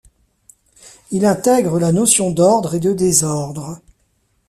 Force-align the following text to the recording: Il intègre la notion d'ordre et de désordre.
Il 1.11 1.27
intègre 1.27 1.77
la 1.79 1.91
notion 1.91 2.31
d'ordre 2.31 2.73
et 2.73 2.79
de 2.79 2.91
désordre. 2.91 3.79